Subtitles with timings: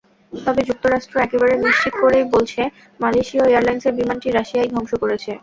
[0.33, 2.61] তবে যুক্তরাষ্ট্র একেবারে নিশ্চিত করেই বলছে,
[2.99, 5.31] মালয়েশীয় এয়ারলাইনসের বিমানটি রাশিয়াই ধ্বংস করেছে।